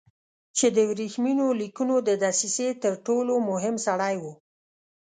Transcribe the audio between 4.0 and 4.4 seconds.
و.